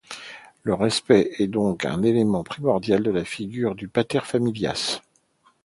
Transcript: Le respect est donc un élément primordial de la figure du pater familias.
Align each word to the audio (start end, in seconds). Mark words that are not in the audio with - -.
Le 0.63 0.73
respect 0.73 1.29
est 1.37 1.45
donc 1.45 1.85
un 1.85 2.01
élément 2.01 2.43
primordial 2.43 3.03
de 3.03 3.11
la 3.11 3.23
figure 3.23 3.75
du 3.75 3.87
pater 3.87 4.21
familias. 4.21 4.99